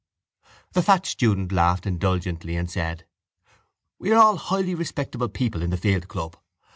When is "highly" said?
4.37-4.73